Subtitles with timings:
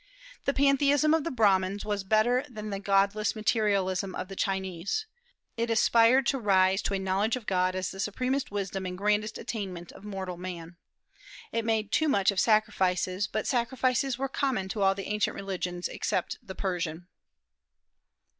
[0.45, 5.05] The pantheism of the Brahmans was better than the godless materialism of the Chinese.
[5.57, 9.37] It aspired to rise to a knowledge of God as the supremest wisdom and grandest
[9.37, 10.77] attainment of mortal man.
[11.51, 15.87] It made too much of sacrifices; but sacrifices were common to all the ancient religions
[15.87, 17.07] except the Persian.